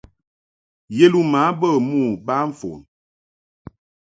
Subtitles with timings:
[0.97, 2.79] Yeluma bə mo ba fon.